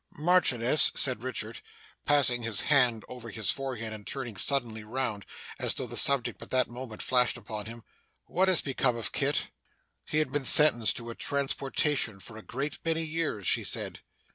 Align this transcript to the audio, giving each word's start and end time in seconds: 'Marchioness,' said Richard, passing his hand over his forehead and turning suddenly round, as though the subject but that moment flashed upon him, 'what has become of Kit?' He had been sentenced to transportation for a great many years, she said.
'Marchioness,' 0.17 0.91
said 0.95 1.21
Richard, 1.21 1.61
passing 2.07 2.41
his 2.41 2.61
hand 2.61 3.05
over 3.07 3.29
his 3.29 3.51
forehead 3.51 3.93
and 3.93 4.07
turning 4.07 4.35
suddenly 4.35 4.83
round, 4.83 5.27
as 5.59 5.75
though 5.75 5.85
the 5.85 5.95
subject 5.95 6.39
but 6.39 6.49
that 6.49 6.67
moment 6.67 7.03
flashed 7.03 7.37
upon 7.37 7.67
him, 7.67 7.83
'what 8.25 8.47
has 8.47 8.61
become 8.61 8.95
of 8.97 9.11
Kit?' 9.11 9.51
He 10.03 10.17
had 10.17 10.31
been 10.31 10.43
sentenced 10.43 10.97
to 10.97 11.13
transportation 11.13 12.19
for 12.19 12.35
a 12.35 12.41
great 12.41 12.79
many 12.83 13.03
years, 13.03 13.45
she 13.45 13.63
said. 13.63 13.99